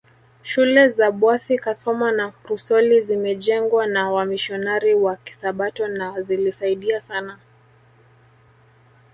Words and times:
Shule 0.43 0.89
za 0.89 1.11
Bwasi 1.11 1.57
Kasoma 1.59 2.11
na 2.11 2.33
Rusoli 2.49 3.01
zimejengwa 3.01 3.87
na 3.87 4.11
wamisionari 4.11 4.93
wa 4.93 5.15
Kisabato 5.15 5.87
na 5.87 6.21
zilisaidia 6.21 7.01
sana 7.01 7.39